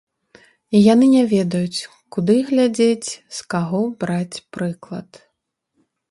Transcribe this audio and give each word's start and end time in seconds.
І 0.77 0.79
яны 0.93 1.05
не 1.15 1.19
ведаюць, 1.33 1.79
куды 2.15 2.37
глядзець, 2.47 3.11
з 3.39 3.43
каго 3.55 3.81
браць 4.05 4.41
прыклад. 4.57 5.09